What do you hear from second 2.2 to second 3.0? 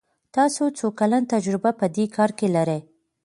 کې لری؟